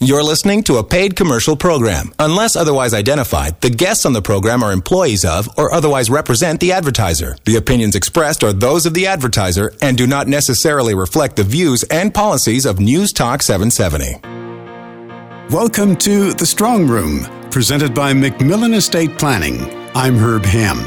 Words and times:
You're 0.00 0.22
listening 0.22 0.62
to 0.62 0.76
a 0.76 0.84
paid 0.84 1.16
commercial 1.16 1.56
program. 1.56 2.14
Unless 2.20 2.54
otherwise 2.54 2.94
identified, 2.94 3.60
the 3.60 3.68
guests 3.68 4.06
on 4.06 4.12
the 4.12 4.22
program 4.22 4.62
are 4.62 4.70
employees 4.70 5.24
of 5.24 5.48
or 5.58 5.74
otherwise 5.74 6.08
represent 6.08 6.60
the 6.60 6.70
advertiser. 6.70 7.36
The 7.44 7.56
opinions 7.56 7.96
expressed 7.96 8.44
are 8.44 8.52
those 8.52 8.86
of 8.86 8.94
the 8.94 9.08
advertiser 9.08 9.72
and 9.82 9.98
do 9.98 10.06
not 10.06 10.28
necessarily 10.28 10.94
reflect 10.94 11.34
the 11.34 11.42
views 11.42 11.82
and 11.82 12.14
policies 12.14 12.64
of 12.64 12.78
News 12.78 13.12
Talk 13.12 13.42
770. 13.42 14.20
Welcome 15.52 15.96
to 15.96 16.32
The 16.32 16.46
Strong 16.46 16.86
Room, 16.86 17.26
presented 17.50 17.92
by 17.92 18.12
MacMillan 18.12 18.76
Estate 18.76 19.18
Planning. 19.18 19.68
I'm 19.96 20.16
Herb 20.16 20.44
Ham. 20.44 20.78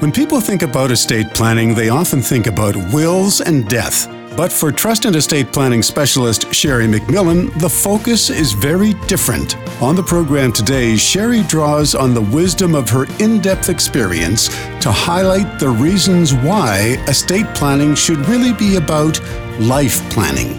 When 0.00 0.12
people 0.12 0.40
think 0.40 0.62
about 0.62 0.92
estate 0.92 1.34
planning, 1.34 1.74
they 1.74 1.88
often 1.88 2.22
think 2.22 2.46
about 2.46 2.76
wills 2.92 3.40
and 3.40 3.68
death. 3.68 4.06
But 4.40 4.50
for 4.50 4.72
trust 4.72 5.04
and 5.04 5.14
estate 5.16 5.52
planning 5.52 5.82
specialist 5.82 6.46
Sheri 6.46 6.88
MacMillan, 6.90 7.60
the 7.60 7.68
focus 7.68 8.30
is 8.30 8.52
very 8.52 8.94
different. 9.06 9.54
On 9.82 9.94
the 9.94 10.02
program 10.02 10.50
today, 10.50 10.94
Sheri 10.94 11.46
draws 11.46 11.94
on 11.94 12.14
the 12.14 12.22
wisdom 12.22 12.74
of 12.74 12.88
her 12.88 13.04
in 13.18 13.42
depth 13.42 13.68
experience 13.68 14.48
to 14.80 14.90
highlight 14.90 15.60
the 15.60 15.68
reasons 15.68 16.32
why 16.32 16.96
estate 17.06 17.54
planning 17.54 17.94
should 17.94 18.16
really 18.28 18.54
be 18.54 18.76
about 18.76 19.20
life 19.60 20.00
planning. 20.08 20.54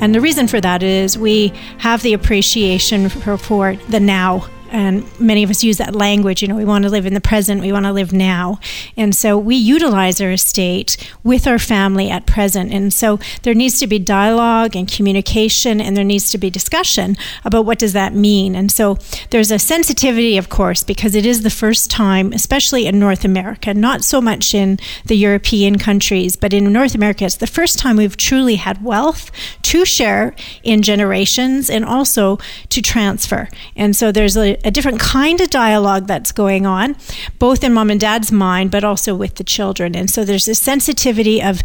And 0.00 0.14
the 0.14 0.20
reason 0.22 0.48
for 0.48 0.62
that 0.62 0.82
is 0.82 1.18
we 1.18 1.48
have 1.76 2.00
the 2.00 2.14
appreciation 2.14 3.10
for, 3.10 3.36
for 3.36 3.76
the 3.90 4.00
now 4.00 4.48
and 4.70 5.20
many 5.20 5.42
of 5.42 5.50
us 5.50 5.62
use 5.62 5.78
that 5.78 5.94
language 5.94 6.42
you 6.42 6.48
know 6.48 6.56
we 6.56 6.64
want 6.64 6.84
to 6.84 6.90
live 6.90 7.06
in 7.06 7.14
the 7.14 7.20
present 7.20 7.60
we 7.60 7.72
want 7.72 7.86
to 7.86 7.92
live 7.92 8.12
now. 8.12 8.58
And 8.96 9.14
so 9.14 9.38
we 9.38 9.56
utilize 9.56 10.20
our 10.20 10.30
estate 10.30 10.96
with 11.24 11.46
our 11.46 11.58
family 11.58 12.10
at 12.10 12.26
present. 12.26 12.72
And 12.72 12.92
so 12.92 13.18
there 13.42 13.54
needs 13.54 13.78
to 13.80 13.86
be 13.86 13.98
dialogue 13.98 14.76
and 14.76 14.90
communication 14.90 15.80
and 15.80 15.96
there 15.96 16.04
needs 16.04 16.30
to 16.30 16.38
be 16.38 16.50
discussion 16.50 17.16
about 17.44 17.64
what 17.64 17.78
does 17.78 17.92
that 17.92 18.14
mean. 18.14 18.54
And 18.54 18.70
so 18.70 18.98
there's 19.30 19.50
a 19.50 19.58
sensitivity 19.58 20.36
of 20.36 20.48
course 20.48 20.82
because 20.82 21.14
it 21.14 21.26
is 21.26 21.42
the 21.42 21.50
first 21.50 21.90
time 21.90 22.32
especially 22.32 22.86
in 22.86 22.98
North 22.98 23.24
America 23.24 23.74
not 23.74 24.04
so 24.04 24.20
much 24.20 24.54
in 24.54 24.78
the 25.06 25.16
European 25.16 25.78
countries 25.78 26.36
but 26.36 26.52
in 26.52 26.72
North 26.72 26.94
America 26.94 27.24
it's 27.24 27.36
the 27.36 27.46
first 27.46 27.78
time 27.78 27.96
we've 27.96 28.16
truly 28.16 28.56
had 28.56 28.82
wealth 28.82 29.30
to 29.62 29.84
share 29.84 30.34
in 30.62 30.82
generations 30.82 31.70
and 31.70 31.84
also 31.84 32.38
to 32.68 32.82
transfer. 32.82 33.48
And 33.76 33.94
so 33.94 34.12
there's 34.12 34.36
a, 34.36 34.56
a 34.64 34.70
different 34.70 35.00
kind 35.00 35.40
of 35.40 35.50
dialogue 35.50 36.06
that's 36.06 36.32
going 36.32 36.66
on, 36.66 36.96
both 37.38 37.64
in 37.64 37.72
mom 37.72 37.90
and 37.90 38.00
dad's 38.00 38.30
mind, 38.30 38.70
but 38.70 38.84
also 38.84 39.14
with 39.14 39.36
the 39.36 39.44
children. 39.44 39.94
And 39.96 40.10
so 40.10 40.24
there's 40.24 40.48
a 40.48 40.54
sensitivity 40.54 41.42
of 41.42 41.62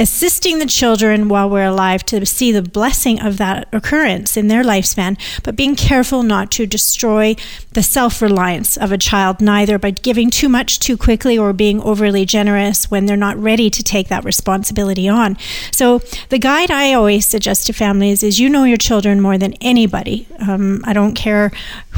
assisting 0.00 0.58
the 0.58 0.66
children 0.66 1.28
while 1.28 1.48
we're 1.48 1.64
alive 1.64 2.04
to 2.04 2.26
see 2.26 2.50
the 2.50 2.62
blessing 2.62 3.20
of 3.20 3.36
that 3.38 3.68
occurrence 3.72 4.36
in 4.36 4.48
their 4.48 4.64
lifespan, 4.64 5.16
but 5.44 5.54
being 5.54 5.76
careful 5.76 6.24
not 6.24 6.50
to 6.50 6.66
destroy 6.66 7.36
the 7.74 7.82
self 7.82 8.20
reliance 8.20 8.76
of 8.76 8.90
a 8.90 8.98
child, 8.98 9.40
neither 9.40 9.78
by 9.78 9.90
giving 9.90 10.30
too 10.30 10.48
much 10.48 10.80
too 10.80 10.96
quickly 10.96 11.38
or 11.38 11.52
being 11.52 11.80
overly 11.82 12.24
generous 12.24 12.90
when 12.90 13.06
they're 13.06 13.16
not 13.16 13.36
ready 13.36 13.70
to 13.70 13.82
take 13.82 14.08
that 14.08 14.24
responsibility 14.24 15.08
on. 15.08 15.36
So, 15.70 16.00
the 16.28 16.38
guide 16.38 16.70
I 16.70 16.92
always 16.92 17.26
suggest 17.26 17.66
to 17.68 17.72
families 17.72 18.22
is 18.22 18.40
you 18.40 18.48
know 18.48 18.64
your 18.64 18.76
children 18.76 19.20
more 19.20 19.38
than 19.38 19.54
anybody. 19.54 20.26
Um, 20.40 20.82
I 20.84 20.92
don't 20.92 21.14
care 21.14 21.52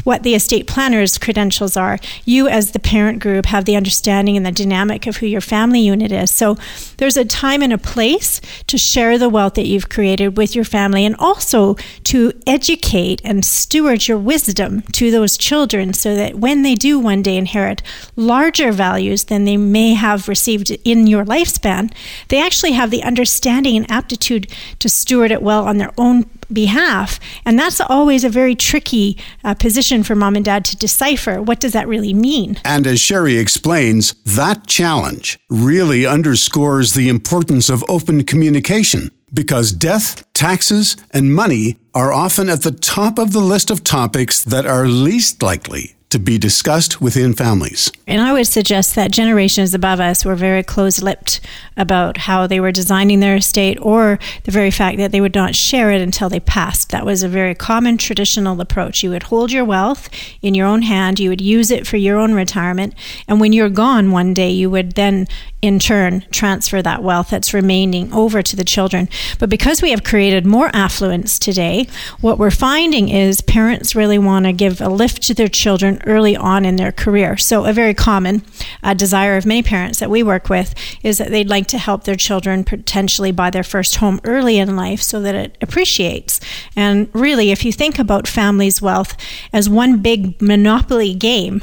what 0.05 0.23
the 0.23 0.35
estate 0.35 0.67
planner's 0.67 1.19
credentials 1.19 1.77
are. 1.77 1.99
You, 2.25 2.47
as 2.47 2.73
the 2.73 2.79
parent 2.79 3.21
group, 3.21 3.47
have 3.47 3.65
the 3.65 3.77
understanding 3.77 4.37
and 4.37 4.45
the 4.45 4.53
dynamic 4.53 5.07
of 5.07 5.17
who 5.17 5.27
your 5.27 5.41
family 5.41 5.81
unit 5.81 6.13
is. 6.13 6.31
So, 6.31 6.57
there's 6.99 7.17
a 7.17 7.25
time 7.25 7.63
and 7.63 7.73
a 7.73 7.86
place 7.87 8.41
to 8.67 8.77
share 8.77 9.17
the 9.17 9.29
wealth 9.29 9.55
that 9.55 9.67
you've 9.67 9.89
created 9.89 10.37
with 10.37 10.55
your 10.55 10.65
family 10.65 11.07
and 11.07 11.17
also 11.19 11.77
to 12.05 12.33
educate 12.47 13.23
and 13.25 13.45
steward 13.45 14.07
your 14.07 14.19
wisdom 14.19 14.83
to 14.93 15.11
those 15.11 15.39
children 15.39 15.95
so 15.95 16.15
that 16.15 16.35
when 16.35 16.63
they 16.63 16.75
do 16.75 16.99
one 16.99 17.23
day 17.23 17.37
inherit 17.37 17.83
larger 18.17 18.73
values 18.73 19.25
than 19.25 19.45
they 19.45 19.57
may 19.57 19.95
have 19.95 20.29
received 20.29 20.71
in 20.85 21.07
your 21.07 21.25
lifespan, 21.25 21.93
they 22.29 22.43
actually 22.43 22.73
have 22.73 22.91
the 22.91 23.03
understanding 23.03 23.77
and 23.77 23.91
aptitude 23.91 24.51
to 24.79 24.89
steward 24.89 25.31
it 25.31 25.41
well 25.41 25.65
on 25.65 25.79
their 25.79 25.93
own 25.97 26.25
behalf. 26.53 27.19
And 27.45 27.59
that's 27.59 27.81
always 27.81 28.25
a 28.25 28.29
very 28.29 28.55
tricky 28.55 29.19
uh, 29.45 29.55
position 29.55 30.03
for 30.03 30.15
mom 30.15 30.37
and 30.37 30.45
dad 30.45 30.65
to 30.67 30.77
decipher. 30.77 31.43
What 31.43 31.61
does 31.61 31.73
that 31.73 31.89
really 31.89 32.15
mean? 32.15 32.61
And 32.65 32.87
as 32.87 32.99
Sheri 32.99 33.41
explains, 33.41 34.15
that 34.25 34.67
challenge 34.67 35.39
really 35.51 36.07
underscores 36.07 36.95
the 36.95 37.09
importance 37.09 37.69
of 37.69 37.85
open 37.89 38.25
communication 38.25 39.11
because 39.33 39.73
death, 39.73 40.25
taxes, 40.33 40.97
and 41.11 41.35
money 41.35 41.79
are 41.95 42.13
often 42.13 42.49
at 42.49 42.63
the 42.63 42.71
top 42.71 43.19
of 43.19 43.33
the 43.33 43.41
list 43.41 43.71
of 43.71 43.83
topics 43.83 44.43
that 44.45 44.67
are 44.67 44.87
least 44.87 45.43
likely 45.43 45.96
to 46.11 46.19
be 46.19 46.39
discussed 46.39 47.01
within 47.01 47.35
families. 47.35 47.91
And 48.07 48.21
I 48.21 48.33
would 48.33 48.47
suggest 48.47 48.95
that 48.95 49.11
generations 49.11 49.75
above 49.75 49.99
us 49.99 50.25
were 50.25 50.37
very 50.37 50.63
close 50.63 51.03
lipped 51.03 51.41
about 51.77 52.17
how 52.17 52.47
they 52.47 52.61
were 52.61 52.71
designing 52.71 53.19
their 53.19 53.37
estate 53.37 53.77
or 53.83 54.19
the 54.45 54.53
very 54.53 54.71
fact 54.71 54.99
that 54.99 55.11
they 55.11 55.21
would 55.21 55.35
not 55.35 55.57
share 55.57 55.91
it 55.91 56.01
until 56.01 56.29
they 56.29 56.39
passed. 56.39 56.91
That 56.91 57.05
was 57.05 57.25
a 57.25 57.29
very 57.29 57.55
common 57.55 57.99
traditional 57.99 58.61
approach. 58.61 59.03
You 59.03 59.11
would 59.11 59.25
hold 59.25 59.51
your 59.51 59.65
wealth 59.65 60.09
in 60.43 60.55
your 60.55 60.67
own 60.67 60.83
hand, 60.83 61.19
you 61.19 61.29
would 61.29 61.41
use 61.41 61.73
it 61.73 61.87
for 61.87 61.97
your 61.97 62.19
own 62.19 62.35
retirement, 62.35 62.95
and 63.27 63.41
when 63.41 63.53
you're 63.53 63.69
gone 63.69 64.13
one 64.13 64.33
day, 64.33 64.51
you 64.51 64.71
would 64.71 64.93
then 64.93 65.27
in 65.63 65.79
turn 65.81 66.25
transfer 66.31 66.81
that 66.81 67.03
wealth 67.03 67.31
that's 67.31 67.53
remaining 67.53 68.13
over 68.13 68.43
to 68.43 68.55
the 68.55 68.65
children. 68.65 69.09
But 69.39 69.51
because 69.51 69.83
we 69.83 69.91
have 69.91 70.05
created 70.05 70.47
more 70.47 70.71
affluence 70.73 71.39
today, 71.39 71.89
what 72.21 72.39
we're 72.39 72.51
finding 72.53 73.09
is 73.09 73.41
parents 73.41 73.97
really 73.97 74.19
want 74.19 74.47
to 74.47 74.53
give 74.53 74.81
a 74.81 74.89
lift 74.89 75.23
to 75.23 75.35
their 75.35 75.49
children 75.49 75.96
early 76.07 76.37
on 76.37 76.65
in 76.65 76.77
their 76.77 76.93
career. 76.93 77.37
So, 77.37 77.65
a 77.65 77.73
very 77.73 77.95
common 77.95 78.43
uh, 78.83 78.95
desire 78.95 79.37
of 79.37 79.47
many 79.47 79.63
parents 79.63 79.99
that 80.01 80.11
we 80.11 80.23
work 80.23 80.49
with 80.49 80.75
is 81.03 81.19
that 81.19 81.31
they'd 81.31 81.49
like 81.49 81.67
to 81.69 81.79
help 81.79 82.05
their 82.05 82.17
children 82.17 82.65
potentially 82.65 83.33
buy 83.33 83.51
their 83.51 83.63
first 83.63 83.97
home 83.97 84.21
early 84.25 84.59
in 84.59 84.77
life 84.77 85.03
so 85.03 85.21
that 85.21 85.35
it 85.35 85.59
appreciates. 85.61 86.41
And 86.75 87.09
really, 87.13 87.51
if 87.51 87.65
you 87.65 87.73
think 87.73 87.99
about 87.99 88.29
families' 88.29 88.83
wealth 88.83 89.17
as 89.53 89.69
one 89.69 89.99
big 89.99 90.41
monopoly 90.41 91.15
game, 91.15 91.63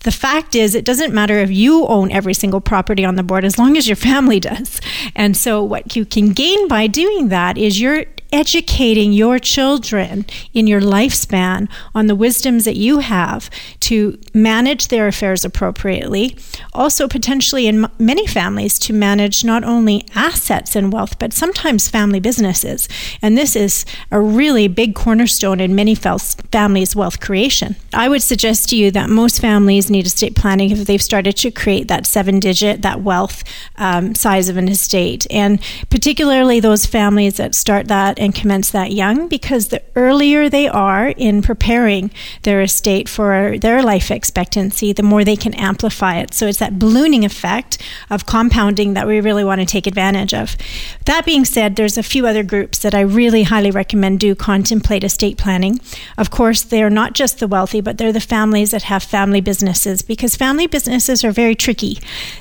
the 0.00 0.12
fact 0.12 0.54
is, 0.54 0.74
it 0.74 0.84
doesn't 0.84 1.12
matter 1.12 1.38
if 1.38 1.50
you 1.50 1.86
own 1.86 2.10
every 2.10 2.34
single 2.34 2.60
property 2.60 3.04
on 3.04 3.16
the 3.16 3.22
board 3.22 3.44
as 3.44 3.58
long 3.58 3.76
as 3.76 3.86
your 3.86 3.96
family 3.96 4.40
does. 4.50 4.80
And 5.14 5.36
so, 5.36 5.62
what 5.62 5.96
you 5.96 6.04
can 6.04 6.32
gain 6.32 6.68
by 6.68 6.86
doing 6.86 7.28
that 7.28 7.58
is 7.58 7.80
you're 7.80 8.06
educating 8.32 9.12
your 9.12 9.38
children 9.38 10.24
in 10.54 10.66
your 10.66 10.80
lifespan 10.80 11.68
on 11.94 12.06
the 12.06 12.14
wisdoms 12.14 12.64
that 12.64 12.76
you 12.76 12.98
have 12.98 13.50
to 13.80 14.18
manage 14.32 14.88
their 14.88 15.08
affairs 15.08 15.44
appropriately. 15.44 16.36
Also, 16.72 17.08
potentially 17.08 17.66
in 17.66 17.86
many 17.98 18.26
families, 18.26 18.78
to 18.78 18.92
manage 18.92 19.44
not 19.44 19.64
only 19.64 20.06
assets 20.14 20.76
and 20.76 20.92
wealth, 20.92 21.18
but 21.18 21.32
sometimes 21.32 21.88
family 21.88 22.20
businesses. 22.20 22.88
And 23.20 23.36
this 23.36 23.56
is 23.56 23.84
a 24.10 24.20
really 24.20 24.68
big 24.68 24.94
cornerstone 24.94 25.60
in 25.60 25.74
many 25.74 25.94
families' 25.94 26.96
wealth 26.96 27.20
creation. 27.20 27.76
I 27.92 28.08
would 28.08 28.22
suggest 28.22 28.68
to 28.70 28.76
you 28.76 28.90
that 28.92 29.10
most 29.10 29.40
families 29.40 29.89
need 29.90 30.06
estate 30.06 30.34
planning 30.34 30.70
if 30.70 30.86
they've 30.86 31.02
started 31.02 31.36
to 31.38 31.50
create 31.50 31.88
that 31.88 32.06
seven 32.06 32.40
digit, 32.40 32.82
that 32.82 33.02
wealth 33.02 33.44
um, 33.76 34.14
size 34.14 34.48
of 34.48 34.56
an 34.56 34.68
estate. 34.68 35.26
And 35.30 35.60
particularly 35.90 36.60
those 36.60 36.86
families 36.86 37.36
that 37.36 37.54
start 37.54 37.88
that 37.88 38.18
and 38.18 38.34
commence 38.34 38.70
that 38.70 38.92
young 38.92 39.28
because 39.28 39.68
the 39.68 39.82
earlier 39.96 40.48
they 40.48 40.68
are 40.68 41.08
in 41.08 41.42
preparing 41.42 42.10
their 42.42 42.62
estate 42.62 43.08
for 43.08 43.58
their 43.58 43.82
life 43.82 44.10
expectancy, 44.10 44.92
the 44.92 45.02
more 45.02 45.24
they 45.24 45.36
can 45.36 45.54
amplify 45.54 46.18
it. 46.18 46.34
So 46.34 46.46
it's 46.46 46.58
that 46.58 46.78
ballooning 46.78 47.24
effect 47.24 47.78
of 48.08 48.26
compounding 48.26 48.94
that 48.94 49.06
we 49.06 49.20
really 49.20 49.44
want 49.44 49.60
to 49.60 49.66
take 49.66 49.86
advantage 49.86 50.34
of. 50.34 50.56
That 51.06 51.24
being 51.24 51.44
said, 51.44 51.76
there's 51.76 51.98
a 51.98 52.02
few 52.02 52.26
other 52.26 52.42
groups 52.42 52.78
that 52.78 52.94
I 52.94 53.00
really 53.00 53.44
highly 53.44 53.70
recommend 53.70 54.20
do 54.20 54.34
contemplate 54.34 55.04
estate 55.04 55.36
planning. 55.36 55.80
Of 56.16 56.30
course, 56.30 56.62
they're 56.62 56.90
not 56.90 57.14
just 57.14 57.38
the 57.38 57.48
wealthy, 57.48 57.80
but 57.80 57.98
they're 57.98 58.12
the 58.12 58.20
families 58.20 58.70
that 58.70 58.84
have 58.84 59.02
family 59.02 59.40
businesses 59.80 60.02
because 60.06 60.36
family 60.36 60.66
businesses 60.66 61.24
are 61.24 61.32
very 61.32 61.54
tricky. 61.54 61.98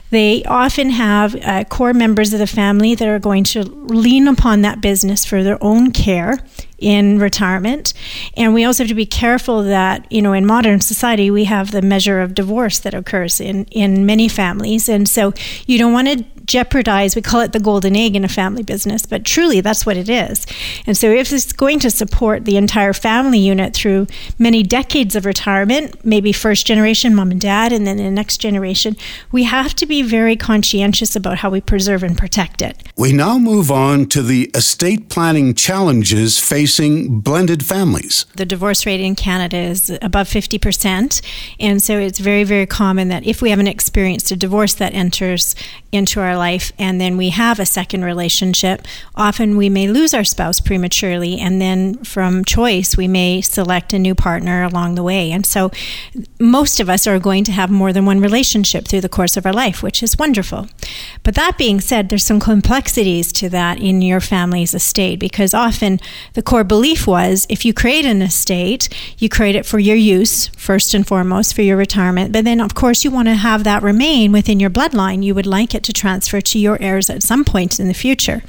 They 0.09 0.43
often 0.45 0.89
have 0.91 1.35
uh, 1.35 1.63
core 1.65 1.93
members 1.93 2.33
of 2.33 2.39
the 2.39 2.47
family 2.47 2.95
that 2.95 3.07
are 3.07 3.19
going 3.19 3.43
to 3.45 3.63
lean 3.63 4.27
upon 4.27 4.61
that 4.61 4.81
business 4.81 5.25
for 5.25 5.43
their 5.43 5.61
own 5.63 5.91
care 5.91 6.39
in 6.79 7.19
retirement. 7.19 7.93
And 8.35 8.53
we 8.53 8.63
also 8.63 8.83
have 8.83 8.89
to 8.89 8.95
be 8.95 9.05
careful 9.05 9.63
that, 9.63 10.09
you 10.11 10.21
know, 10.21 10.33
in 10.33 10.45
modern 10.45 10.81
society, 10.81 11.29
we 11.29 11.43
have 11.45 11.71
the 11.71 11.81
measure 11.81 12.21
of 12.21 12.33
divorce 12.33 12.79
that 12.79 12.93
occurs 12.93 13.39
in, 13.39 13.65
in 13.65 14.05
many 14.05 14.27
families. 14.27 14.89
And 14.89 15.07
so 15.07 15.33
you 15.67 15.77
don't 15.77 15.93
want 15.93 16.07
to 16.07 16.25
jeopardize, 16.45 17.15
we 17.15 17.21
call 17.21 17.41
it 17.41 17.51
the 17.51 17.59
golden 17.59 17.95
egg 17.95 18.15
in 18.15 18.25
a 18.25 18.29
family 18.29 18.63
business, 18.63 19.05
but 19.05 19.23
truly 19.23 19.61
that's 19.61 19.85
what 19.85 19.97
it 19.97 20.09
is. 20.09 20.47
And 20.87 20.97
so 20.97 21.11
if 21.11 21.31
it's 21.31 21.53
going 21.53 21.79
to 21.79 21.91
support 21.91 22.45
the 22.45 22.57
entire 22.57 22.93
family 22.93 23.37
unit 23.37 23.75
through 23.75 24.07
many 24.39 24.63
decades 24.63 25.15
of 25.15 25.25
retirement, 25.25 26.03
maybe 26.03 26.31
first 26.31 26.65
generation 26.65 27.13
mom 27.13 27.29
and 27.29 27.39
dad, 27.39 27.71
and 27.71 27.85
then 27.85 27.97
the 27.97 28.09
next 28.09 28.37
generation, 28.37 28.97
we 29.31 29.43
have 29.43 29.75
to 29.75 29.85
be 29.85 29.98
very 30.01 30.35
conscientious 30.35 31.15
about 31.15 31.37
how 31.39 31.49
we 31.49 31.61
preserve 31.61 32.03
and 32.03 32.17
protect 32.17 32.61
it. 32.61 32.83
We 32.97 33.13
now 33.13 33.37
move 33.37 33.71
on 33.71 34.07
to 34.07 34.21
the 34.21 34.51
estate 34.53 35.09
planning 35.09 35.53
challenges 35.53 36.39
facing 36.39 37.19
blended 37.21 37.65
families. 37.65 38.25
The 38.35 38.45
divorce 38.45 38.85
rate 38.85 39.01
in 39.01 39.15
Canada 39.15 39.57
is 39.57 39.89
above 40.01 40.27
50%. 40.27 41.21
And 41.59 41.81
so 41.81 41.97
it's 41.97 42.19
very, 42.19 42.43
very 42.43 42.65
common 42.65 43.07
that 43.09 43.25
if 43.25 43.41
we 43.41 43.49
haven't 43.49 43.67
experienced 43.67 44.31
a 44.31 44.35
divorce 44.35 44.73
that 44.75 44.93
enters 44.93 45.55
into 45.91 46.19
our 46.19 46.37
life 46.37 46.71
and 46.77 46.99
then 47.01 47.17
we 47.17 47.29
have 47.29 47.59
a 47.59 47.65
second 47.65 48.03
relationship, 48.03 48.87
often 49.15 49.57
we 49.57 49.69
may 49.69 49.87
lose 49.87 50.13
our 50.13 50.23
spouse 50.23 50.59
prematurely. 50.59 51.39
And 51.39 51.61
then 51.61 52.03
from 52.03 52.45
choice, 52.45 52.95
we 52.95 53.07
may 53.07 53.41
select 53.41 53.93
a 53.93 53.99
new 53.99 54.15
partner 54.15 54.63
along 54.63 54.95
the 54.95 55.03
way. 55.03 55.31
And 55.31 55.45
so 55.45 55.71
most 56.39 56.79
of 56.79 56.89
us 56.89 57.07
are 57.07 57.19
going 57.19 57.43
to 57.45 57.51
have 57.51 57.69
more 57.69 57.91
than 57.91 58.05
one 58.05 58.19
relationship 58.19 58.87
through 58.87 59.01
the 59.01 59.09
course 59.09 59.35
of 59.35 59.45
our 59.45 59.53
life, 59.53 59.81
which 59.81 60.03
is 60.03 60.17
wonderful. 60.17 60.67
But 61.23 61.35
that 61.35 61.57
being 61.57 61.79
said, 61.79 62.09
there's 62.09 62.25
some 62.25 62.39
complexities 62.39 63.31
to 63.33 63.49
that 63.49 63.79
in 63.79 64.01
your 64.01 64.19
family's 64.19 64.73
estate 64.73 65.19
because 65.19 65.53
often 65.53 65.99
the 66.33 66.43
core 66.43 66.63
belief 66.63 67.07
was 67.07 67.45
if 67.49 67.65
you 67.65 67.73
create 67.73 68.05
an 68.05 68.21
estate, 68.21 68.89
you 69.17 69.29
create 69.29 69.55
it 69.55 69.65
for 69.65 69.79
your 69.79 69.95
use, 69.95 70.47
first 70.49 70.93
and 70.93 71.05
foremost, 71.05 71.53
for 71.53 71.61
your 71.61 71.77
retirement. 71.77 72.31
But 72.31 72.45
then, 72.45 72.61
of 72.61 72.75
course, 72.75 73.03
you 73.03 73.11
want 73.11 73.27
to 73.27 73.35
have 73.35 73.63
that 73.63 73.83
remain 73.83 74.31
within 74.31 74.59
your 74.59 74.69
bloodline. 74.69 75.23
You 75.23 75.35
would 75.35 75.47
like 75.47 75.73
it 75.75 75.78
to 75.83 75.93
transfer 75.93 76.41
to 76.41 76.59
your 76.59 76.81
heirs 76.81 77.09
at 77.09 77.23
some 77.23 77.43
point 77.43 77.79
in 77.79 77.87
the 77.87 77.93
future. 77.93 78.43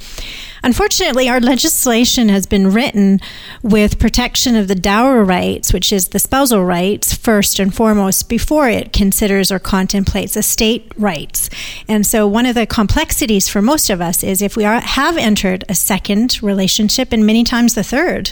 Unfortunately, 0.63 1.27
our 1.27 1.39
legislation 1.39 2.29
has 2.29 2.45
been 2.45 2.71
written 2.71 3.19
with 3.63 3.97
protection 3.97 4.55
of 4.55 4.67
the 4.67 4.75
dower 4.75 5.23
rights, 5.23 5.73
which 5.73 5.91
is 5.91 6.09
the 6.09 6.19
spousal 6.19 6.63
rights, 6.63 7.13
first 7.13 7.59
and 7.59 7.73
foremost, 7.73 8.29
before 8.29 8.69
it 8.69 8.93
considers 8.93 9.51
or 9.51 9.57
contemplates 9.57 10.37
estate 10.37 10.91
rights. 10.97 11.49
And 11.87 12.05
so, 12.05 12.27
one 12.27 12.45
of 12.45 12.53
the 12.53 12.67
complexities 12.67 13.49
for 13.49 13.61
most 13.61 13.89
of 13.89 14.01
us 14.01 14.23
is 14.23 14.41
if 14.41 14.55
we 14.55 14.63
are, 14.63 14.79
have 14.79 15.17
entered 15.17 15.63
a 15.67 15.73
second 15.73 16.41
relationship, 16.43 17.11
and 17.11 17.25
many 17.25 17.43
times 17.43 17.73
the 17.73 17.83
third, 17.83 18.31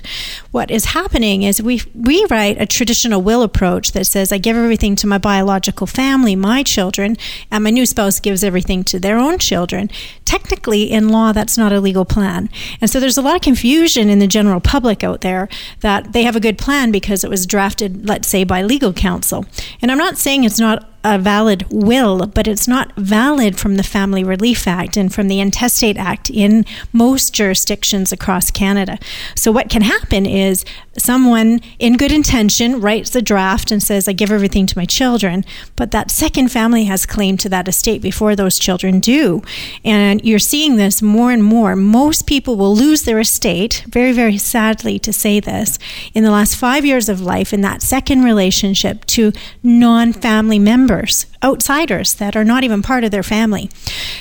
what 0.51 0.69
is 0.69 0.85
happening 0.85 1.43
is 1.43 1.61
we, 1.61 1.81
we 1.95 2.25
write 2.29 2.61
a 2.61 2.67
traditional 2.67 3.21
will 3.21 3.41
approach 3.41 3.93
that 3.93 4.05
says, 4.05 4.31
I 4.31 4.37
give 4.37 4.55
everything 4.55 4.95
to 4.97 5.07
my 5.07 5.17
biological 5.17 5.87
family, 5.87 6.35
my 6.35 6.61
children, 6.61 7.17
and 7.49 7.63
my 7.63 7.71
new 7.71 7.87
spouse 7.87 8.19
gives 8.19 8.43
everything 8.43 8.83
to 8.85 8.99
their 8.99 9.17
own 9.17 9.39
children. 9.39 9.89
Technically, 10.29 10.83
in 10.83 11.09
law, 11.09 11.31
that's 11.31 11.57
not 11.57 11.73
a 11.73 11.81
legal 11.81 12.05
plan. 12.05 12.51
And 12.79 12.87
so 12.87 12.99
there's 12.99 13.17
a 13.17 13.21
lot 13.23 13.35
of 13.35 13.41
confusion 13.41 14.11
in 14.11 14.19
the 14.19 14.27
general 14.27 14.59
public 14.59 15.03
out 15.03 15.21
there 15.21 15.49
that 15.79 16.13
they 16.13 16.21
have 16.21 16.35
a 16.35 16.39
good 16.39 16.59
plan 16.59 16.91
because 16.91 17.23
it 17.23 17.31
was 17.31 17.47
drafted, 17.47 18.07
let's 18.07 18.27
say, 18.27 18.43
by 18.43 18.61
legal 18.61 18.93
counsel. 18.93 19.47
And 19.81 19.91
I'm 19.91 19.97
not 19.97 20.19
saying 20.19 20.43
it's 20.43 20.59
not 20.59 20.87
a 21.03 21.17
valid 21.17 21.65
will, 21.71 22.27
but 22.27 22.47
it's 22.47 22.67
not 22.67 22.93
valid 22.97 23.57
from 23.57 23.75
the 23.75 23.83
Family 23.83 24.23
Relief 24.23 24.67
Act 24.67 24.97
and 24.97 25.13
from 25.13 25.29
the 25.29 25.39
Intestate 25.39 25.97
Act 25.97 26.29
in 26.29 26.65
most 26.91 27.33
jurisdictions 27.33 28.11
across 28.11 28.51
Canada. 28.51 28.97
So, 29.35 29.51
what 29.51 29.69
can 29.69 29.83
happen 29.83 30.25
is 30.25 30.65
someone 30.97 31.61
in 31.79 31.95
good 31.95 32.11
intention 32.11 32.81
writes 32.81 33.11
the 33.11 33.21
draft 33.21 33.71
and 33.71 33.81
says, 33.81 34.07
I 34.09 34.11
give 34.11 34.31
everything 34.31 34.65
to 34.67 34.77
my 34.77 34.85
children, 34.85 35.45
but 35.77 35.91
that 35.91 36.11
second 36.11 36.49
family 36.49 36.83
has 36.85 37.05
claim 37.05 37.37
to 37.37 37.49
that 37.49 37.69
estate 37.69 38.01
before 38.01 38.35
those 38.35 38.59
children 38.59 38.99
do. 38.99 39.41
And 39.85 40.23
you're 40.25 40.39
seeing 40.39 40.75
this 40.75 41.01
more 41.01 41.31
and 41.31 41.43
more. 41.43 41.77
Most 41.77 42.27
people 42.27 42.57
will 42.57 42.75
lose 42.75 43.03
their 43.03 43.19
estate, 43.19 43.85
very, 43.87 44.11
very 44.11 44.37
sadly 44.37 44.99
to 44.99 45.13
say 45.13 45.39
this, 45.39 45.79
in 46.13 46.25
the 46.25 46.31
last 46.31 46.55
five 46.55 46.85
years 46.85 47.07
of 47.07 47.21
life 47.21 47.53
in 47.53 47.61
that 47.61 47.81
second 47.81 48.23
relationship 48.23 49.05
to 49.05 49.31
non 49.63 50.11
family 50.11 50.59
members 50.59 50.88
members, 50.89 51.25
outsiders 51.43 52.15
that 52.15 52.35
are 52.35 52.43
not 52.43 52.63
even 52.63 52.81
part 52.81 53.03
of 53.03 53.11
their 53.11 53.23
family. 53.23 53.69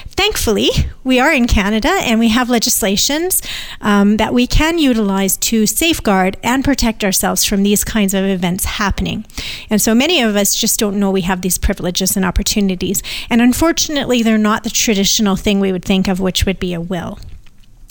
Thankfully, 0.09 0.71
we 1.05 1.19
are 1.19 1.33
in 1.33 1.47
Canada 1.47 1.89
and 1.89 2.21
we 2.21 2.29
have 2.29 2.51
legislations 2.51 3.41
um, 3.81 4.17
that 4.19 4.35
we 4.35 4.47
can 4.47 4.79
utilize 4.79 5.37
to 5.39 5.67
safeguard 5.67 6.37
and 6.43 6.65
protect 6.65 7.05
ourselves 7.05 7.45
from 7.45 7.63
these 7.63 7.85
kinds 7.85 8.15
of 8.15 8.25
events 8.25 8.65
happening. 8.65 9.25
And 9.71 9.81
so 9.81 9.95
many 9.95 10.21
of 10.21 10.37
us 10.37 10.55
just 10.55 10.79
don't 10.79 10.99
know 10.99 11.11
we 11.11 11.23
have 11.23 11.43
these 11.43 11.59
privileges 11.59 12.17
and 12.17 12.25
opportunities. 12.25 13.03
And 13.31 13.41
unfortunately, 13.41 14.23
they're 14.23 14.39
not 14.39 14.65
the 14.65 14.71
traditional 14.71 15.37
thing 15.37 15.61
we 15.61 15.73
would 15.73 15.85
think 15.85 16.09
of, 16.09 16.21
which 16.21 16.45
would 16.45 16.59
be 16.59 16.75
a 16.75 16.81
will. 16.81 17.19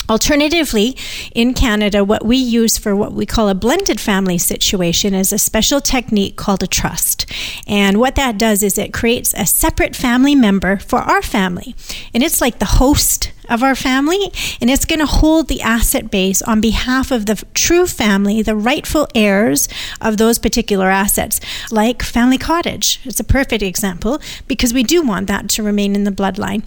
Alternatively, 0.09 0.95
in 1.35 1.53
Canada, 1.53 2.03
what 2.03 2.25
we 2.25 2.37
use 2.37 2.77
for 2.77 2.95
what 2.95 3.11
we 3.11 3.25
call 3.25 3.49
a 3.49 3.55
blended 3.55 3.99
family 3.99 4.37
situation 4.37 5.13
is 5.13 5.33
a 5.33 5.37
special 5.37 5.81
technique 5.81 6.37
called 6.37 6.63
a 6.63 6.67
trust. 6.67 7.25
And 7.67 7.99
what 7.99 8.15
that 8.15 8.37
does 8.37 8.63
is 8.63 8.77
it 8.77 8.93
creates 8.93 9.33
a 9.33 9.45
separate 9.45 9.95
family 9.95 10.33
member 10.33 10.77
for 10.77 10.99
our 10.99 11.21
family. 11.21 11.75
And 12.13 12.23
it's 12.23 12.39
like 12.39 12.59
the 12.59 12.65
host 12.65 13.31
of 13.49 13.63
our 13.63 13.75
family, 13.75 14.31
and 14.61 14.69
it's 14.69 14.85
going 14.85 14.99
to 14.99 15.05
hold 15.05 15.47
the 15.47 15.61
asset 15.61 16.11
base 16.11 16.41
on 16.41 16.61
behalf 16.61 17.11
of 17.11 17.25
the 17.25 17.43
true 17.53 17.87
family, 17.87 18.41
the 18.41 18.55
rightful 18.55 19.07
heirs 19.15 19.67
of 20.01 20.17
those 20.17 20.39
particular 20.39 20.89
assets, 20.89 21.39
like 21.71 22.03
Family 22.03 22.37
Cottage. 22.37 22.99
It's 23.03 23.19
a 23.19 23.23
perfect 23.23 23.63
example 23.63 24.19
because 24.47 24.73
we 24.73 24.83
do 24.83 25.01
want 25.01 25.27
that 25.27 25.49
to 25.49 25.63
remain 25.63 25.95
in 25.95 26.03
the 26.03 26.11
bloodline. 26.11 26.63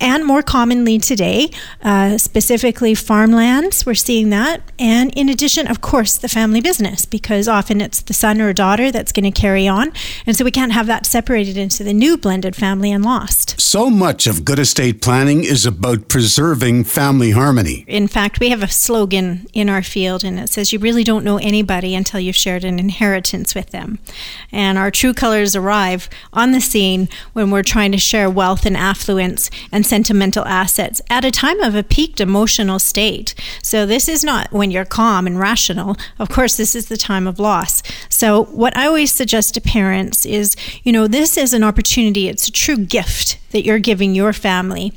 And 0.00 0.24
more 0.24 0.42
commonly 0.42 0.98
today, 0.98 1.50
uh, 1.82 2.18
specifically 2.18 2.94
farmlands, 2.94 3.86
we're 3.86 3.94
seeing 3.94 4.30
that. 4.30 4.60
And 4.78 5.12
in 5.14 5.28
addition, 5.28 5.66
of 5.68 5.80
course, 5.80 6.16
the 6.16 6.28
family 6.28 6.60
business 6.60 7.04
because 7.04 7.48
often 7.48 7.80
it's 7.80 8.02
the 8.02 8.14
son 8.14 8.40
or 8.40 8.52
daughter 8.52 8.90
that's 8.90 9.12
going 9.12 9.30
to 9.30 9.40
carry 9.40 9.68
on. 9.68 9.92
And 10.26 10.36
so 10.36 10.44
we 10.44 10.50
can't 10.50 10.72
have 10.72 10.86
that 10.86 11.06
separated 11.06 11.56
into 11.56 11.84
the 11.84 11.94
new 11.94 12.16
blended 12.16 12.56
family 12.56 12.90
and 12.90 13.04
lost. 13.04 13.60
So 13.60 13.90
much 13.90 14.26
of 14.26 14.44
good 14.44 14.58
estate 14.58 15.00
planning 15.00 15.44
is 15.44 15.66
about 15.66 16.08
preserving 16.08 16.23
preserving 16.24 16.82
family 16.82 17.32
harmony. 17.32 17.84
In 17.86 18.08
fact, 18.08 18.40
we 18.40 18.48
have 18.48 18.62
a 18.62 18.68
slogan 18.68 19.46
in 19.52 19.68
our 19.68 19.82
field, 19.82 20.24
and 20.24 20.40
it 20.40 20.48
says, 20.48 20.72
You 20.72 20.78
really 20.78 21.04
don't 21.04 21.22
know 21.22 21.36
anybody 21.36 21.94
until 21.94 22.18
you've 22.18 22.34
shared 22.34 22.64
an 22.64 22.78
inheritance 22.78 23.54
with 23.54 23.72
them. 23.72 23.98
And 24.50 24.78
our 24.78 24.90
true 24.90 25.12
colors 25.12 25.54
arrive 25.54 26.08
on 26.32 26.52
the 26.52 26.62
scene 26.62 27.10
when 27.34 27.50
we're 27.50 27.62
trying 27.62 27.92
to 27.92 27.98
share 27.98 28.30
wealth 28.30 28.64
and 28.64 28.74
affluence 28.74 29.50
and 29.70 29.84
sentimental 29.84 30.46
assets 30.46 31.02
at 31.10 31.26
a 31.26 31.30
time 31.30 31.60
of 31.60 31.74
a 31.74 31.82
peaked 31.82 32.22
emotional 32.22 32.78
state. 32.78 33.34
So, 33.62 33.84
this 33.84 34.08
is 34.08 34.24
not 34.24 34.50
when 34.50 34.70
you're 34.70 34.86
calm 34.86 35.26
and 35.26 35.38
rational. 35.38 35.94
Of 36.18 36.30
course, 36.30 36.56
this 36.56 36.74
is 36.74 36.88
the 36.88 36.96
time 36.96 37.26
of 37.26 37.38
loss. 37.38 37.82
So, 38.08 38.44
what 38.44 38.74
I 38.78 38.86
always 38.86 39.12
suggest 39.12 39.52
to 39.54 39.60
parents 39.60 40.24
is, 40.24 40.56
you 40.84 40.90
know, 40.90 41.06
this 41.06 41.36
is 41.36 41.52
an 41.52 41.62
opportunity, 41.62 42.28
it's 42.28 42.48
a 42.48 42.52
true 42.52 42.78
gift 42.78 43.38
that 43.54 43.64
you're 43.64 43.78
giving 43.78 44.14
your 44.16 44.32
family 44.32 44.92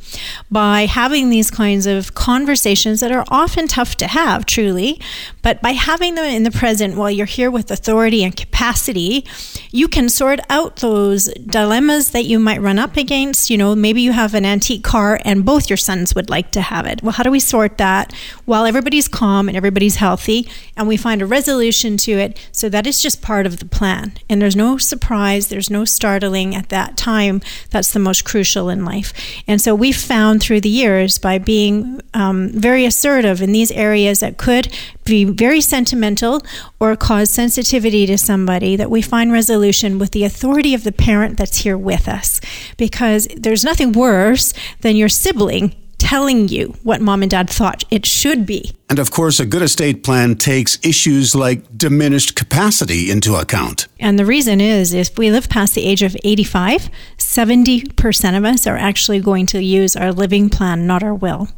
by 0.50 0.88
having 0.88 1.17
these 1.26 1.52
kinds 1.52 1.86
of 1.86 2.14
conversations 2.14 3.00
that 3.00 3.12
are 3.12 3.26
often 3.30 3.68
tough 3.68 3.96
to 3.96 4.08
have, 4.08 4.46
truly, 4.46 5.00
but 5.48 5.62
by 5.62 5.72
having 5.72 6.16
them 6.16 6.26
in 6.26 6.44
the 6.44 6.52
present 6.52 6.98
while 6.98 7.10
you're 7.10 7.26
here 7.26 7.50
with 7.50 7.72
authority 7.72 8.22
and 8.22 8.36
capacity, 8.36 9.26
you 9.72 9.88
can 9.88 10.10
sort 10.10 10.42
out 10.50 10.76
those 10.78 11.28
dilemmas 11.36 12.10
that 12.10 12.26
you 12.26 12.38
might 12.38 12.60
run 12.60 12.78
up 12.78 12.98
against. 12.98 13.50
You 13.50 13.58
know, 13.58 13.74
maybe 13.74 14.02
you 14.02 14.12
have 14.12 14.34
an 14.34 14.44
antique 14.44 14.84
car 14.84 15.22
and 15.24 15.46
both 15.46 15.70
your 15.70 15.78
sons 15.78 16.14
would 16.14 16.30
like 16.30 16.52
to 16.52 16.60
have 16.60 16.86
it. 16.86 17.02
Well, 17.02 17.14
how 17.14 17.24
do 17.24 17.32
we 17.32 17.40
sort 17.40 17.78
that 17.78 18.14
while 18.44 18.66
everybody's 18.66 19.08
calm 19.08 19.48
and 19.48 19.56
everybody's 19.56 19.96
healthy 19.96 20.50
and 20.76 20.86
we 20.86 20.98
find 20.98 21.22
a 21.22 21.26
resolution 21.26 21.96
to 21.96 22.12
it 22.12 22.38
so 22.52 22.68
that 22.68 22.86
it's 22.86 23.02
just 23.02 23.22
part 23.22 23.46
of 23.46 23.60
the 23.60 23.66
plan 23.66 24.18
and 24.30 24.42
there's 24.42 24.54
no 24.54 24.78
surprise, 24.78 25.48
there's 25.48 25.70
no 25.70 25.86
startling 25.86 26.56
at 26.56 26.68
that 26.68 26.98
time. 26.98 27.42
That's 27.70 27.94
the 27.94 28.00
most 28.00 28.26
crucial 28.26 28.48
crucial 28.48 28.70
in 28.70 28.86
life. 28.86 29.14
And 29.48 29.60
so 29.62 29.74
we've 29.74 29.98
found 29.98 30.42
through 30.42 30.62
the 30.62 30.70
years 30.70 31.18
by 31.18 31.38
being 31.38 32.02
um, 32.14 32.50
very 32.50 32.86
assertive 32.86 33.42
in 33.42 33.52
these 33.52 33.72
areas 33.72 34.20
that 34.20 34.38
could 34.38 34.72
be 35.06 35.26
very 35.38 35.62
sentimental 35.62 36.42
or 36.80 36.96
cause 36.96 37.30
sensitivity 37.30 38.06
to 38.08 38.18
somebody 38.18 38.76
that 38.76 38.90
we 38.90 39.02
find 39.02 39.32
resolution 39.32 40.00
with 40.00 40.12
the 40.12 40.24
authority 40.24 40.74
of 40.74 40.84
the 40.84 40.92
parent 40.92 41.38
that's 41.38 41.60
here 41.60 41.78
with 41.78 42.08
us. 42.08 42.42
Because 42.78 43.28
there's 43.38 43.64
nothing 43.64 43.92
worse 43.92 44.54
than 44.82 44.96
your 44.96 45.10
sibling 45.10 45.76
telling 45.98 46.48
you 46.48 46.76
what 46.84 47.02
mom 47.02 47.22
and 47.22 47.32
dad 47.32 47.50
thought 47.50 47.84
it 47.90 48.06
should 48.06 48.46
be. 48.46 48.72
And 48.90 49.00
of 49.00 49.12
course, 49.12 49.40
a 49.40 49.46
good 49.46 49.62
estate 49.62 50.02
plan 50.02 50.36
takes 50.36 50.80
issues 50.82 51.36
like 51.36 51.78
diminished 51.78 52.36
capacity 52.36 53.12
into 53.12 53.36
account. 53.36 53.88
And 54.00 54.18
the 54.18 54.26
reason 54.26 54.62
is 54.62 54.94
if 54.94 55.18
we 55.18 55.30
live 55.30 55.50
past 55.50 55.76
the 55.76 55.86
age 55.86 56.04
of 56.04 56.16
85, 56.24 56.90
70% 57.18 58.38
of 58.38 58.46
us 58.46 58.66
are 58.66 58.78
actually 58.78 59.20
going 59.20 59.46
to 59.48 59.62
use 59.62 59.98
our 59.98 60.14
living 60.14 60.50
plan, 60.50 60.88
not 60.88 61.04
our 61.04 61.14
will. 61.14 61.50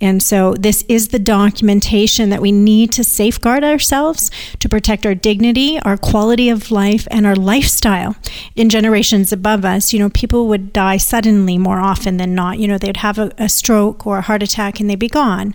And 0.00 0.22
so 0.22 0.54
this 0.54 0.82
is 0.88 1.08
the 1.08 1.18
documentation 1.18 2.30
that 2.30 2.40
we 2.40 2.52
need 2.52 2.90
to 2.92 3.04
safeguard 3.04 3.64
ourselves, 3.64 4.30
to 4.58 4.68
protect 4.68 5.04
our 5.04 5.14
dignity, 5.14 5.78
our 5.80 5.98
quality 5.98 6.48
of 6.48 6.70
life, 6.70 7.06
and 7.10 7.26
our 7.26 7.36
lifestyle. 7.36 8.16
In 8.56 8.70
generations 8.70 9.30
above 9.30 9.64
us, 9.64 9.92
you 9.92 9.98
know, 9.98 10.08
people 10.08 10.48
would 10.48 10.72
die 10.72 10.96
suddenly 10.96 11.58
more 11.58 11.80
often 11.80 12.16
than 12.16 12.34
not. 12.34 12.58
You 12.58 12.68
know, 12.68 12.78
they'd 12.78 12.98
have 12.98 13.18
a, 13.18 13.30
a 13.36 13.50
stroke 13.50 13.87
stroke 13.88 14.06
or 14.06 14.18
a 14.18 14.22
heart 14.22 14.42
attack 14.42 14.80
and 14.80 14.88
they 14.88 14.96
be 14.96 15.08
gone. 15.08 15.54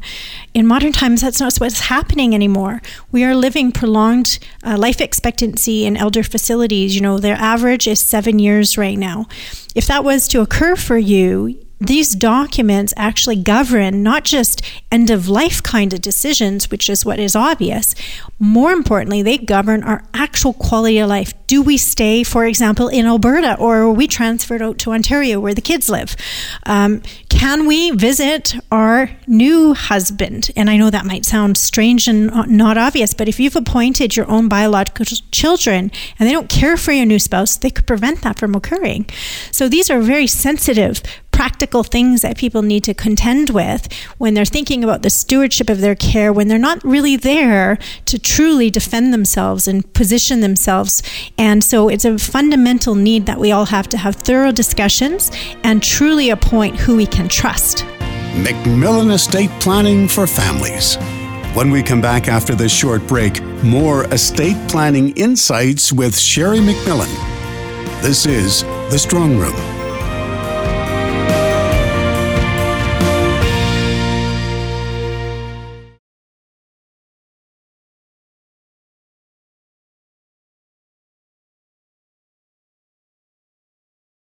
In 0.53 0.65
modern 0.65 0.91
times, 0.91 1.21
that's 1.21 1.39
not 1.39 1.55
what's 1.57 1.81
happening 1.81 2.33
anymore. 2.33 2.81
We 3.11 3.23
are 3.23 3.35
living 3.35 3.71
prolonged 3.71 4.39
uh, 4.63 4.77
life 4.77 5.01
expectancy 5.01 5.85
in 5.85 5.97
elder 5.97 6.23
facilities. 6.23 6.95
You 6.95 7.01
know, 7.01 7.19
their 7.19 7.35
average 7.35 7.87
is 7.87 7.99
seven 7.99 8.39
years 8.39 8.77
right 8.77 8.97
now. 8.97 9.27
If 9.75 9.87
that 9.87 10.03
was 10.03 10.27
to 10.29 10.41
occur 10.41 10.75
for 10.75 10.97
you, 10.97 11.62
these 11.79 12.15
documents 12.15 12.93
actually 12.95 13.35
govern 13.35 14.03
not 14.03 14.23
just 14.23 14.61
end 14.91 15.09
of 15.09 15.27
life 15.27 15.61
kind 15.61 15.93
of 15.93 16.01
decisions, 16.01 16.71
which 16.71 16.89
is 16.89 17.05
what 17.05 17.19
is 17.19 17.35
obvious. 17.35 17.93
More 18.39 18.71
importantly, 18.71 19.21
they 19.21 19.37
govern 19.37 19.83
our 19.83 20.03
actual 20.13 20.53
quality 20.53 20.99
of 20.99 21.09
life. 21.09 21.33
Do 21.47 21.61
we 21.61 21.77
stay, 21.77 22.23
for 22.23 22.45
example, 22.45 22.87
in 22.87 23.05
Alberta 23.05 23.57
or 23.59 23.79
are 23.79 23.91
we 23.91 24.07
transferred 24.07 24.61
out 24.61 24.77
to 24.79 24.91
Ontario 24.91 25.39
where 25.39 25.53
the 25.53 25.61
kids 25.61 25.89
live? 25.89 26.15
Um, 26.65 27.01
can 27.29 27.67
we 27.67 27.91
visit 27.91 28.55
our 28.71 29.09
new 29.27 29.73
husband? 29.73 30.51
And 30.55 30.69
I 30.69 30.77
know 30.77 30.89
that 30.89 31.05
might 31.05 31.25
sound 31.25 31.57
strange 31.57 32.07
and 32.07 32.31
not 32.47 32.77
obvious, 32.77 33.13
but 33.13 33.27
if 33.27 33.39
you've 33.39 33.55
appointed 33.55 34.15
your 34.15 34.29
own 34.29 34.47
biological 34.47 35.05
children 35.31 35.91
and 36.17 36.29
they 36.29 36.33
don't 36.33 36.49
care 36.49 36.77
for 36.77 36.91
your 36.91 37.05
new 37.05 37.19
spouse, 37.19 37.57
they 37.57 37.69
could 37.69 37.87
prevent 37.87 38.21
that 38.21 38.39
from 38.39 38.55
occurring. 38.55 39.05
So 39.51 39.67
these 39.67 39.89
are 39.89 39.99
very 39.99 40.27
sensitive 40.27 41.01
practical 41.33 41.83
things 41.83 42.21
that 42.21 42.37
people 42.37 42.61
need 42.61 42.83
to 42.85 42.93
contend 42.93 43.49
with 43.49 43.91
when 44.17 44.33
they're 44.33 44.45
thinking 44.45 44.83
about 44.83 45.01
the 45.01 45.09
stewardship 45.09 45.69
of 45.69 45.81
their 45.81 45.95
care, 45.95 46.31
when 46.31 46.47
they're 46.47 46.57
not 46.57 46.81
really 46.83 47.17
there 47.17 47.77
to 48.05 48.17
truly 48.17 48.69
defend 48.69 49.13
themselves 49.13 49.67
and 49.67 49.91
position 49.93 50.39
themselves. 50.39 51.03
And 51.37 51.61
so 51.63 51.89
it's 51.89 52.05
a 52.05 52.17
fundamental 52.17 52.95
need 52.95 53.25
that 53.25 53.39
we 53.39 53.51
all 53.51 53.65
have 53.65 53.89
to 53.89 53.97
have 53.97 54.15
thorough 54.15 54.51
discussions 54.51 55.31
and 55.63 55.83
truly 55.83 56.29
appoint 56.29 56.77
who 56.77 56.95
we 56.95 57.05
can 57.05 57.27
trust. 57.27 57.79
MacMillan 58.35 59.11
Estate 59.11 59.49
Planning 59.59 60.07
for 60.07 60.25
Families. 60.25 60.95
When 61.55 61.69
we 61.69 61.83
come 61.83 62.01
back 62.01 62.27
after 62.27 62.55
this 62.55 62.73
short 62.73 63.05
break, 63.07 63.43
more 63.63 64.05
estate 64.05 64.57
planning 64.69 65.15
insights 65.17 65.93
with 65.93 66.13
Sheri 66.13 66.59
MacMillan. 66.59 67.11
This 68.01 68.25
is 68.25 68.63
The 68.89 68.97
Strong 68.97 69.37
Room. 69.37 69.72